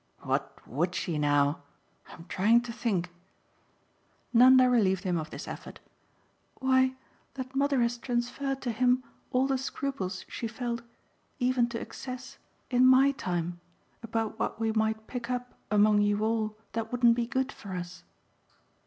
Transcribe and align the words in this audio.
"What 0.21 0.57
WOULD 0.67 0.95
she 0.95 1.19
now? 1.19 1.61
I'm 2.07 2.25
trying 2.25 2.61
to 2.61 2.73
think." 2.73 3.11
Nanda 4.33 4.67
relieved 4.67 5.03
him 5.03 5.19
of 5.19 5.29
this 5.29 5.47
effort. 5.47 5.79
"Why 6.55 6.95
that 7.35 7.55
mother 7.55 7.81
has 7.81 7.99
transferred 7.99 8.63
to 8.63 8.71
him 8.71 9.03
all 9.29 9.45
the 9.45 9.59
scruples 9.59 10.25
she 10.27 10.47
felt 10.47 10.81
'even 11.37 11.69
to 11.69 11.79
excess' 11.79 12.39
in 12.71 12.83
MY 12.83 13.11
time, 13.11 13.59
about 14.01 14.39
what 14.39 14.59
we 14.59 14.71
might 14.71 15.05
pick 15.05 15.29
up 15.29 15.53
among 15.69 16.01
you 16.01 16.23
all 16.25 16.57
that 16.71 16.91
wouldn't 16.91 17.13
be 17.13 17.27
good 17.27 17.51
for 17.51 17.75
us." 17.75 18.03